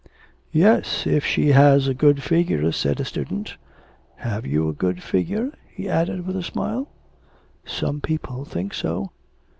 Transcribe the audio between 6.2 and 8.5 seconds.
with a smile. 'Some people